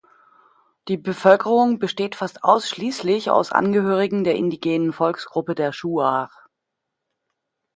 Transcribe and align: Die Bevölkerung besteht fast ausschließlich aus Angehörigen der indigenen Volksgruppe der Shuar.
Die 0.87 0.97
Bevölkerung 0.97 1.77
besteht 1.77 2.15
fast 2.15 2.43
ausschließlich 2.43 3.29
aus 3.29 3.51
Angehörigen 3.51 4.23
der 4.23 4.33
indigenen 4.33 4.93
Volksgruppe 4.93 5.53
der 5.53 5.73
Shuar. 5.73 6.31